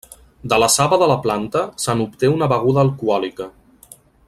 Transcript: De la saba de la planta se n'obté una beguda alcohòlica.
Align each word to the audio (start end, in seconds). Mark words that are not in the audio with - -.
De 0.53 0.57
la 0.61 0.69
saba 0.75 0.97
de 1.03 1.09
la 1.11 1.17
planta 1.25 1.61
se 1.85 1.95
n'obté 1.99 2.33
una 2.37 2.49
beguda 2.55 2.83
alcohòlica. 2.87 3.49